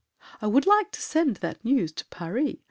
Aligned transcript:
I 0.41 0.47
would 0.47 0.65
like 0.65 0.89
to 0.93 0.99
send 1.03 1.35
That 1.41 1.63
news 1.63 1.91
to 1.91 2.05
Paris. 2.07 2.55